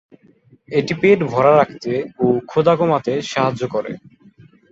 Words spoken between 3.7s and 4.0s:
করে।